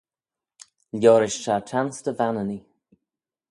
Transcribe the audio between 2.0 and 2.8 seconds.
dy Vanninee.